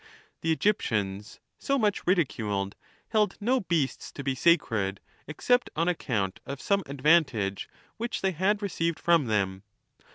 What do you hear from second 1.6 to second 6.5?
much ridiculed) held no beasts to be sacred, except on account